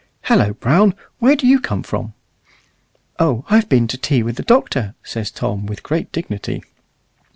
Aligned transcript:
"Hullo, 0.23 0.53
Brown! 0.55 0.95
where 1.19 1.35
do 1.35 1.45
you 1.45 1.59
come 1.59 1.83
from?" 1.83 2.15
"Oh, 3.19 3.45
I've 3.51 3.69
been 3.69 3.87
to 3.89 3.99
tea 3.99 4.23
with 4.23 4.35
the 4.35 4.41
Doctor," 4.41 4.95
says 5.03 5.29
Tom, 5.29 5.67
with 5.67 5.83
great 5.83 6.11
dignity. 6.11 6.63